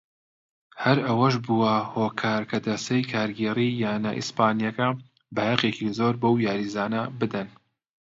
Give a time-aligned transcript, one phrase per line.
[0.83, 4.87] هەر ئەوەش بووە هۆکار کە دەستەی کارگێڕیی یانە ئیسپانییەکە
[5.35, 7.47] بایەخێکی زۆر بەو یاریزانە بدەن.